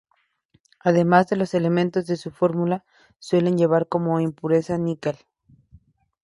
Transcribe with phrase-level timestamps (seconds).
[0.79, 2.83] Además de los elementos de su fórmula,
[3.19, 5.15] suele llevar como impureza níquel.